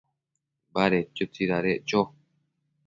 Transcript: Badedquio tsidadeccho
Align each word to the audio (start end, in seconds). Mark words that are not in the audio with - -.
Badedquio 0.73 1.25
tsidadeccho 1.31 2.01